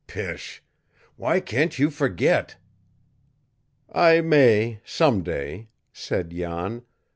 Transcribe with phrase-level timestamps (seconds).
[0.07, 0.63] Pish!
[1.15, 2.55] Why can't you forget?"
[3.93, 6.81] "I may some day," said Jan.